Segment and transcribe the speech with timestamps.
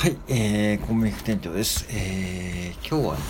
[0.00, 1.86] はい、えー、コンビニ店長です。
[1.90, 3.22] えー、今日はね、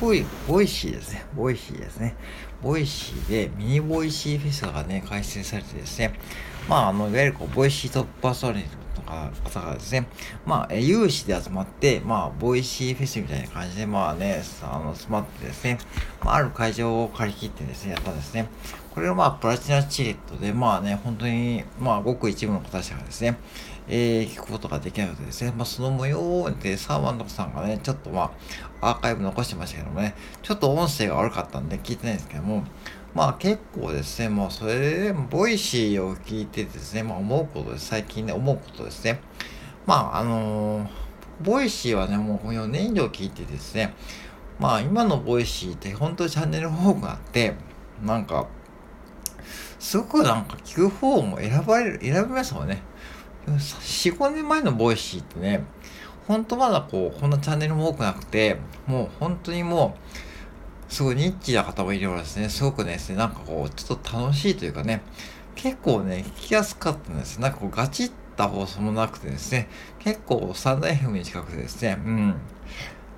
[0.00, 1.24] ボイ、ボイシーですね。
[1.34, 2.14] ボイシーですね。
[2.62, 6.12] ボイシーでミニボイシーフェスがね、開催されてですね、
[6.68, 8.68] まあ、あの、いわゆるこう、ボイシートップパーソナリティ
[9.00, 10.06] 方がですね、
[10.44, 15.78] まあ、有志で集まって、まあ、ボイシーフェスみたいな感じで、まあね、あの、集まってですね、
[16.22, 18.48] まあ、ある会場を借り切ってですね、やったんですね。
[18.94, 23.38] これをまあ、プラチナチケットで、まあね、本当に、まあ、ごく一部の方たちがですね、
[23.88, 28.32] えー、聞くことができなくてですね、まあ、その模様で、サーマンドさんがね、ちょっとま
[28.80, 32.64] あ、アーカイブ残してましたけどもね、ちょっと音声が悪かったんで聞いてないんですけども、
[33.14, 37.86] まあ結構ですね、もうそれでも、ボイシーを聞いてですね、まあ思うことです。
[37.86, 39.20] 最近ね、思うことですね。
[39.86, 40.88] まああのー、
[41.42, 43.94] ボイシーはね、もう4年以上聞いてですね、
[44.58, 47.54] まあ今のボイシーって本当にチャンネル方があって、
[48.02, 48.46] なんか、
[49.78, 52.82] すごくなんか聞く方も選ばれる、選びますもんね。
[53.46, 55.64] 4、5年前のボイシーってね、
[56.26, 60.31] ほんとまだこう、こんなチャンネルも多くなくて、もう本当にもう、
[60.92, 65.00] すごいニッチな方もいればですね、すごくね、なんかこう、ちょっと楽しいというかね、
[65.54, 67.40] 結構ね、聞きやすかったんです。
[67.40, 69.68] なんかこう、ガチった放送もなくてですね、
[70.00, 72.34] 結構サンダ FM に近くてですね、うん。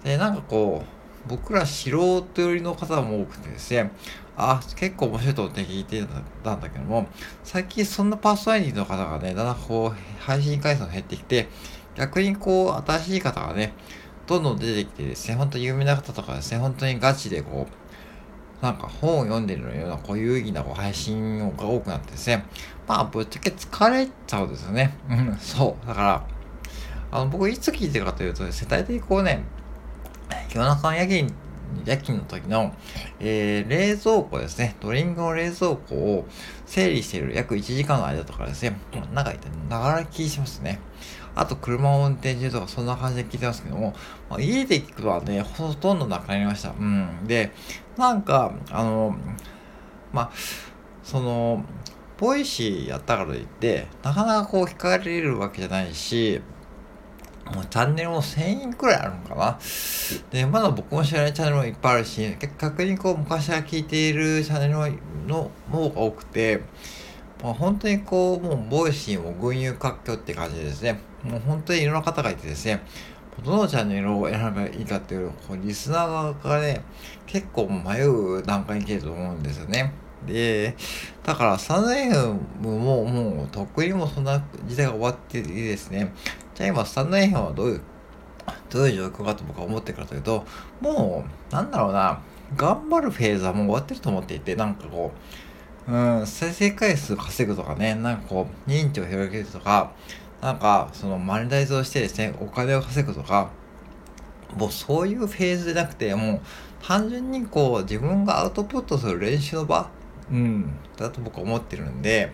[0.04, 3.90] で、なんかこう、僕ら素人寄りの方も多くてですね、
[4.36, 6.00] あ、結構面白いと思って聞いて
[6.44, 7.08] たんだけども、
[7.42, 11.48] 最近そんなパーソナリティの方がね、だんだんこう、配信回数が減ってきて、
[11.96, 13.72] 逆にこう、新しい方がね、
[14.26, 22.44] どんどん出てきてですね、本当に有名な方とかですね、本当にガチでこう、なんか本を読んでるような、こう有意義なこう配信が多くなってですね、
[22.86, 24.96] まあ、ぶっちゃけ疲れちゃうんですよね。
[25.10, 25.86] うん、そう。
[25.86, 26.26] だから、
[27.10, 29.44] あの、僕いつ聞いてるかというとですね、大体こうね、
[30.54, 31.30] 夜中の夜勤
[31.84, 32.74] 夜勤の時の、
[33.20, 36.26] えー、冷蔵庫ですね、ドリンクの冷蔵庫を
[36.66, 38.78] 整理している約1時間の間とかですね、
[39.12, 40.80] なんか言ってながら聞きしますね。
[41.36, 43.94] あと車を運転中とかそんな感じで聞いてますけども、
[44.30, 46.70] まあ、家で聞くのはね、ほとんどなくなりました。
[46.70, 47.26] うん。
[47.26, 47.52] で、
[47.96, 49.16] なんか、あの、
[50.12, 50.30] まあ、
[51.02, 51.64] その、
[52.18, 56.40] ボイシーやったからといって、なかなかこう聞かれるわけじゃないし、
[57.52, 59.58] もうチャンネルも1000円くらいあるのかな。
[60.30, 64.74] で、まだ僕も知らないチャンネルもいっぱいあるし、確かにこう昔は聞いているチャンネル
[65.26, 66.62] の方が多くて、
[67.44, 70.98] まあ、本当にこう、もうボイシーも群雄割拠って感じですね。
[71.22, 72.80] もう本当にいろんな方がいてですね、
[73.44, 76.82] どのチャンネルを選べばいいかっていう、こうリスナー側がね、
[77.26, 79.92] 結構迷う段階に来てると思うんですよね。
[80.26, 80.74] で、
[81.22, 86.14] だから3年ももうとっくにもそんな時代が終わっていいですね。
[86.54, 87.80] じゃあ今スタンド FM はどういう、
[88.70, 90.46] どういう状況かと僕は思ってるかというと、
[90.80, 92.20] もう、なんだろうな、
[92.56, 95.18] 頑張るフェーズはもう終わってると思っていて、なんかこう、
[95.86, 99.92] うん、再生回数稼ぐとかね、なんかこう、認知を広げるとか、
[100.40, 103.50] なんか、そのマネタイズをしてですね、お金を稼ぐとか、
[104.56, 106.40] もうそういうフェーズでなくて、もう
[106.82, 109.90] 単純にこう自分がアウトプットする練習の場、
[110.30, 112.32] うん、だと僕は思ってるんで、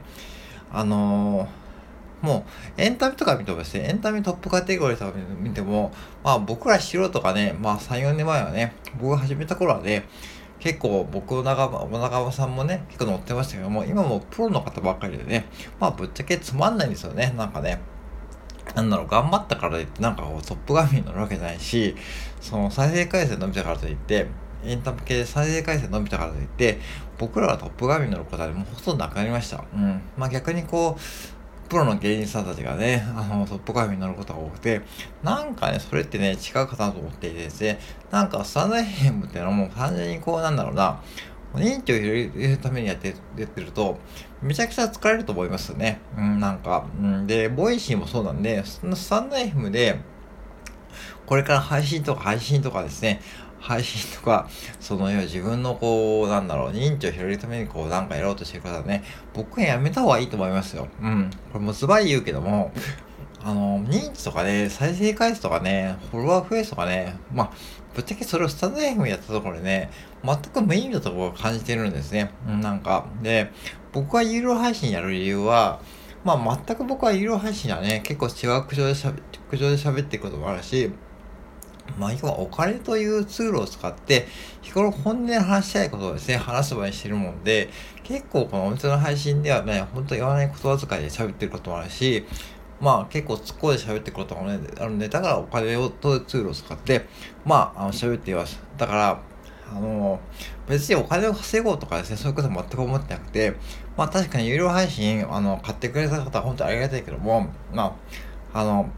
[0.72, 1.60] あのー
[2.20, 2.44] も
[2.76, 5.90] うエンタメとか見てもですね、エンタメトップカテゴリーとか見ても、
[6.22, 10.04] まあ僕ら素人がね、まあ3、4年前はね、僕が始めた頃はね、
[10.60, 15.46] 結構僕の仲間、仲間さんもね、結構乗ってましたけども、今もプロの方ばっかりでね、
[15.80, 17.80] まあぶっちゃけつまんないんですよね、なんかね。
[18.74, 21.96] なんだろう、頑張ったからといって、なんかこうトップ画面に乗るわけないし、
[22.40, 24.26] その再生回数伸びたからといって、
[24.62, 26.78] エンタメ系で再生回数伸びたからといって、
[27.18, 29.64] 僕らはトップ画面に載ることはもうほとんどなくなりました。
[29.74, 30.02] うん。
[30.16, 31.00] まあ逆にこう、
[31.70, 34.82] プロの芸人さんたちがね、あの、トップ画面に載ることが多くて、
[35.22, 37.78] なんかね、それってね、違うかなと思っていてですね、
[38.10, 41.00] なんかスタンド FM っていうのはもう単純にこう、なんだろうな、
[41.54, 43.98] 認知を広げるためにやってやってると、
[44.42, 46.00] めちゃくちゃ疲れると思いますよね。
[46.18, 46.86] うん、なんか。
[46.98, 50.00] うん、で、ボイシーもそうなんで、スタンド FM で、
[51.26, 53.20] これから配信とか配信とかですね、
[53.60, 54.48] 配信とか、
[54.80, 59.04] その、要は自分のこう、なんだろう、認知を広げるためにこう、なんかやろうとしてる方はね、
[59.34, 60.88] 僕はやめた方がいいと思いますよ。
[61.00, 61.30] うん。
[61.52, 62.72] これもズバリ言うけども、
[63.44, 67.50] あの、認知とかね、再生回数とかね、フォロワー増やすとかね、まあ、
[67.94, 69.90] ぶっちゃけそれをスタンド FM やったところでね、
[70.24, 72.30] 全く無意味なところを感じてるんですね。
[72.48, 73.50] うん、なんか、で、
[73.92, 75.80] 僕が有料配信やる理由は、
[76.24, 80.92] まあ、全く僕は有料配信はね、結構違う口調でしゃべ口調で喋っていくこともあるし、
[81.98, 84.26] まあ、要はお金というツールを使って、
[84.62, 87.68] 日頃本音で話したいことをですね、話す場にしてるもんで、
[88.02, 92.26] 結構このお店の配信ではね、本当言わない言葉遣いで喋ってることもあるし、
[92.80, 97.06] まあ結構突っ込んで喋ってくることもね、あるんで、だからお金をとツールを使って、
[97.44, 98.60] まあ、あの喋っています。
[98.76, 99.20] だから、
[99.72, 100.18] あの、
[100.68, 103.54] 別にお金を稼ごうとかですね、そういうこと全く思ってなくて、
[103.96, 107.96] まあ確かに有料配信、あの、買ってくれた方は本当にありがたいけども、ま
[108.52, 108.90] あ、あの、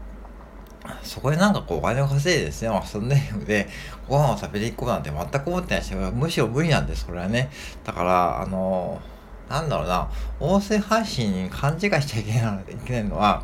[1.01, 3.15] そこでなんかこうお金を稼いでですね、まあ、そんな
[3.45, 3.67] で
[4.07, 7.49] ご飯を食べていこうなんて全く思ってないし、むしろ無理なんです、それはね。
[7.83, 9.01] だから、あの
[9.49, 10.09] なんだろうな、
[10.39, 13.43] 音声配信に勘違いしちゃいけないいけないのは、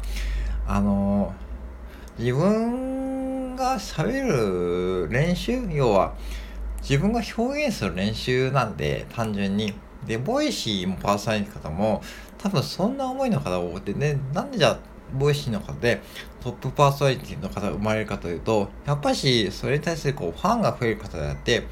[0.67, 1.33] あの
[2.17, 6.13] 自分が喋る練習要は、
[6.81, 9.73] 自分が表現する練習なんで、単純に。
[10.05, 12.01] で、ボイシーもパーソナリティ方も、
[12.37, 14.77] 多分そんな思いの方が多くてね、なんでじゃ、
[15.13, 16.01] ボイシーの方で
[16.41, 21.67] トップパーソナリティの方が生まれるかというと、やっぱしそれに対するこうファンが増える方であって、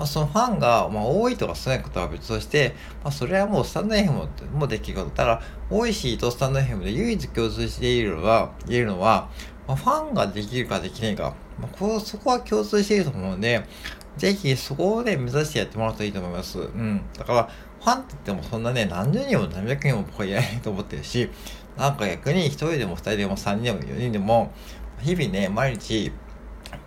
[0.00, 9.28] まあ、そのファンが、まあ、多いとか少ないことは別として、まあ、それはもうスタンド FM もできることだから、ボイシーとスタンド FM で唯一共通しているのは、言えるのは、
[9.68, 13.62] まあ、ファンができるかできないか、まあ、こそこは共通していると思うので、
[14.16, 16.58] ぜひそこで目指してやってもらうといいと思います。
[16.58, 17.02] うん。
[17.16, 17.50] だから、
[17.80, 21.30] ファンって言ってもそんなね、何十人も何百人も僕はいないと思ってるし、
[21.76, 24.52] なんか逆に1人でも2人でも3人でも4人でも、
[25.00, 26.12] 日々ね、毎日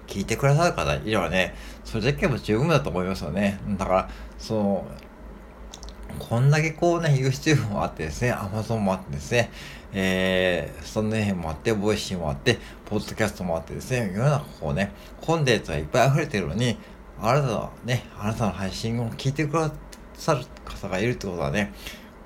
[0.08, 3.60] 聞いてくださる方いればね、それだけでも十分だと思いますよね。
[3.78, 4.88] だから、その、
[6.20, 9.50] こんだけこうね、YouTube もあってですね、Amazon もあってですね、
[9.94, 14.92] えー、そんな辺もあって、 Voicy もあって、ポッドキャストもあってですね、世の中こうね、
[15.22, 16.78] コンテンツがいっぱい溢れてるのに、
[17.20, 19.72] あなたのね、あなたの配信を聞いてくだ
[20.14, 21.74] さる方がいるってことはね、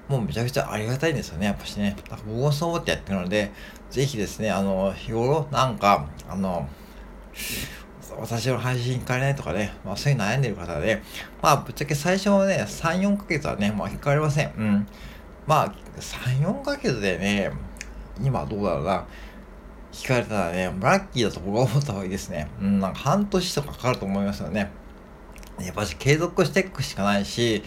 [0.09, 1.95] もうめちゃくちゃありがたいんですよね、やっぱしね。
[2.09, 3.51] か僕もそう思ってやってるので、
[3.89, 6.67] ぜひですね、あの、日頃なんか、あの、
[8.19, 11.01] 私の配信変えないとかね、まあそういう悩んでる方で、
[11.41, 14.53] まあぶっちゃけ最初のね、3、4ヶ月はね、まあ引かれません。
[14.57, 14.87] うん。
[15.45, 17.51] まあ、3、4ヶ月でね、
[18.21, 19.05] 今どうだろうな、
[19.91, 22.49] 聞かれたらね、ラッキーだと僕は思った方がいいですね。
[22.61, 24.71] うん、なんか半年とかかかると思いますよね。
[25.59, 27.63] やっぱし継続していくしかないし、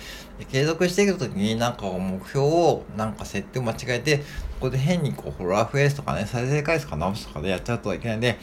[0.50, 4.24] 継続していくときになんか目標をなんか設定を間違えて、こ
[4.60, 8.38] こで変にこうフォロワー増やすとかね、再生回数か直すとかでやっちゃうといけないんで、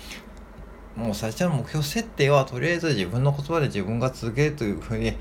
[0.95, 5.13] もう最初の目標設定はとりあえず自分の言葉で自分が続けるというふうに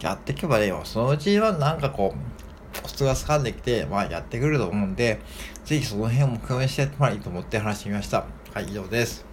[0.00, 0.82] やっていけばいいよ。
[0.84, 5.20] そのうちはなんかこう、コツが掴んできて、まあやってくると思うんで、
[5.64, 8.24] ぜひその辺を目標にしてやってもらいいと思って話してみました。
[8.52, 9.24] はい、以上です。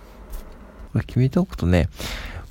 [1.05, 1.89] 決めておくとね、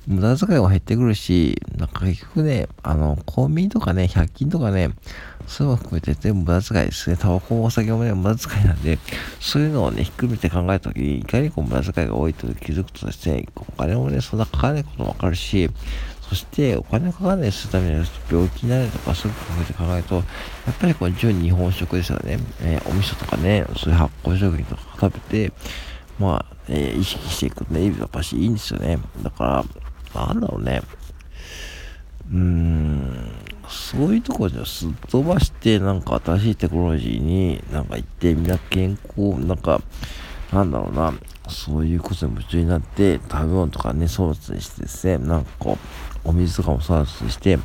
[0.07, 4.91] 無駄遣いも減ってくるし、なんか結局ね、あの、コンビニとかね、100均とかね、
[5.47, 7.17] そういうの含めて全部無駄遣いですね。
[7.17, 8.99] タバコもお酒もね、無駄遣いなんで、
[9.41, 15.69] そういうのをね、ひっくるめて考えたときに、いかにこう無駄遣いが多いと気づくとですね、お金もね、そんなかかないこともわかるし、
[16.29, 19.37] そしてお金かかんないするためには病気になるとかそういう
[19.67, 20.21] こと考えると、や
[20.71, 22.37] っぱりこう純日本食ですよね。
[22.61, 25.53] えー、お味噌とかね、そういう発酵食品とか食べて、
[26.19, 28.99] まあ、えー、意識していくとね、やっぱしいいんですよね。
[29.21, 29.65] だから、
[30.25, 30.81] なんだろうね。
[32.31, 33.31] うーん、
[33.69, 39.81] そういうところですっ飛ばして、なんか新しいテクノロジーになんか行って、みんな健康、なんか、
[40.51, 41.13] なんだろうな、
[41.49, 45.77] そういうことに夢中になって、食べ物とかね、粗末にしてですね、なんかこ
[46.25, 47.59] う、お水とかも粗末にして、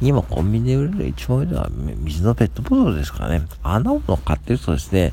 [0.00, 3.46] 今コンビニで売れる一番上では水のペットボトルですからね。
[3.62, 5.12] あんなものを買ってるとですね、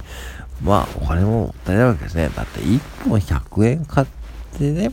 [0.63, 2.29] まあお金ももったいないわけですね。
[2.35, 4.07] だって1本100円買っ
[4.57, 4.91] てね、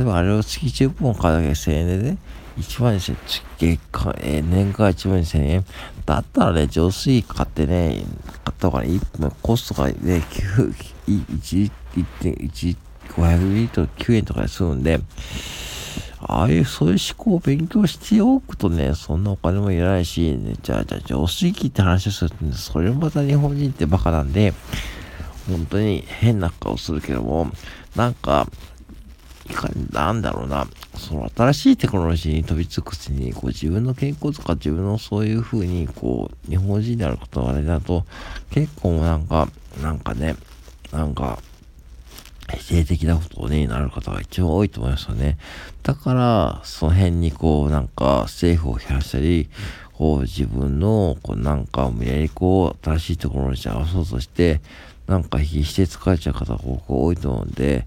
[0.00, 2.18] 例えばあれを月10本買うだけで1000円でね、
[2.58, 3.18] 1万2000円、
[3.58, 5.64] 月間、え、年間1万2000円。
[6.06, 8.02] だったらね、浄水器買ってね、
[8.44, 9.00] 買った方がいい。
[9.42, 10.74] コストがね、9、
[11.06, 11.70] 1、
[12.22, 12.76] 1.1、
[13.10, 15.00] 500ミリットル9円とかで済むんで、
[16.22, 24.54] ああいう、そういう思考を勉強しておくとね、そんなお金もいらないし、ね、じゃあ、じゃあ、浄水器って話をするとね、それもまた日本人ってバカなんで、
[25.46, 27.50] 本当に変な顔するけども、
[27.96, 28.46] なんか、
[29.92, 30.66] なんだろうな、
[30.96, 38.04] その新しいテクノロジーに飛びつくうちに、こう自分の健康とか自分のそういう風に、こう、日本人であることがあれだと、
[38.50, 39.48] 結構なんか、
[39.82, 40.36] なんかね、
[40.92, 41.38] なんか、
[42.56, 45.38] 否定的なことになる方が一番多いと思いますよね。
[45.82, 49.48] だから、その辺にこう、なんか政府を批判したり、
[49.92, 54.60] こう自分の、こうなんか無理やりこう、新しいテクノロジーに合わそうとして、
[55.06, 57.86] なんか必死で疲れちゃう方が多いと思うんで、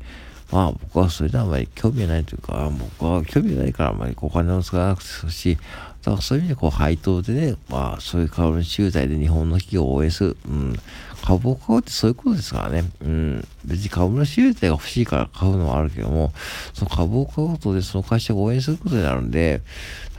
[0.53, 2.69] まあ僕はそれであまり興味ないというか、
[2.99, 5.57] 僕は興味ないからあまりお金を使わなくていいし、
[6.03, 10.37] だからそういう意味でこう配当でね、まあそういう株主優待で日本の企業を応援する。
[10.47, 10.79] うん。
[11.23, 12.83] 株を買うってそういうことですからね。
[13.01, 13.47] うん。
[13.63, 16.33] 別に株主優待が欲しいから買うのはあるけども、
[16.73, 19.61] その株を買うことでその会社を応援することになるんで、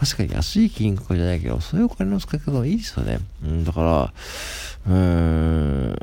[0.00, 3.19] 確かに安い金額じゃないけど、そういうお金の使い方はいいですよね。
[3.45, 3.64] うん。
[3.64, 4.12] だから、
[4.87, 5.97] うーん、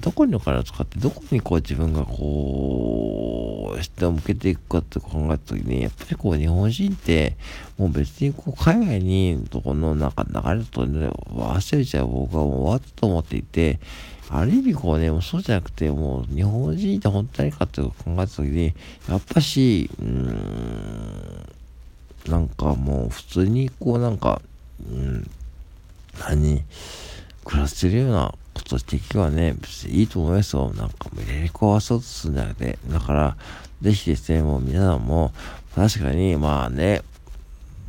[0.00, 7.36] どこにお金を使って、どこにこう自分がこうして向けていくかって考えた時に、やっぱりこう日本人って、
[7.78, 13.80] もう別にこう海外に、とこのなんか流れとね、忘れちゃう僕はもう終わったと思っていて、
[14.28, 18.74] ある意味こうね、もうそうじゃなくて、もう日本人って本当にかって考えた時に、
[19.08, 21.46] やっぱし、うん、
[22.26, 24.40] なんかもう普通にこうなんか、
[24.90, 25.30] うん、
[26.20, 26.62] 何、
[27.44, 30.72] 暮らしてるようなことしていけばね、別にいいと思いますよ。
[30.76, 32.78] なんかもう入れ壊そうとするんじゃなくて。
[32.88, 33.36] だから、
[33.82, 35.32] ぜひですね、もう皆さんも、
[35.74, 37.02] 確かに、まあね、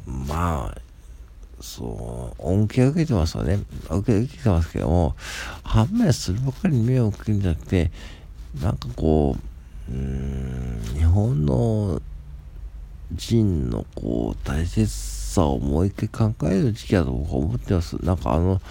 [0.06, 0.87] まあ、
[1.60, 3.60] そう、恩恵を受けてますよね。
[3.90, 5.16] 受け受けてますけども、
[5.64, 7.92] 反面そればかりに目を向くんじゃなくて、
[8.62, 9.36] なんかこ
[9.90, 12.02] う、うん、日本の
[13.16, 17.94] 人のこう、大切さをもう一回考える時期だと僕は思ってます。
[18.04, 18.62] なんかあの、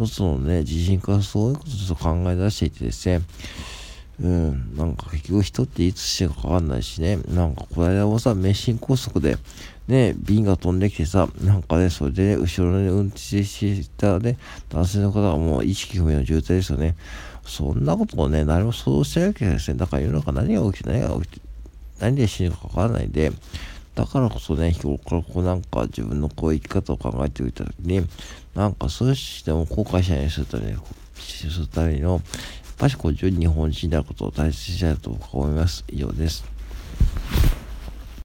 [0.00, 3.22] 一つのね、地震からそういうことちょっと考え出していてですね、
[4.22, 9.38] うん、なんか結局人っていつしてるかわかんないしね、なんかこの間もさ、名神高速で、
[9.88, 14.36] ね、瓶が飛んできてさ、なんかね、それでね、後ろに運転してたね、
[14.68, 16.96] 男性の方がもう意識不明の重体ですよね。
[17.46, 19.78] そんなことをね、誰も想像してないわけですね。
[19.78, 21.46] だから世の中何が起きて何が起きて、
[21.98, 23.32] 何で死ぬかわからないで、
[23.94, 28.06] だからこそね、日頃からこうなんか自分のこう生き方を考えておいたときに、
[28.54, 30.76] なんかそうしても後悔しないようにするために、
[31.16, 32.20] するための、
[32.80, 35.84] ぱしこう、純日本人であることを大切にしたいと思います。
[35.88, 36.42] 以上です。